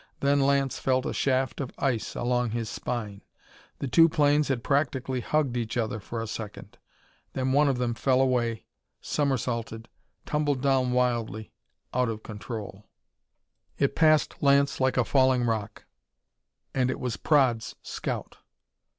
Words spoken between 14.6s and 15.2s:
like a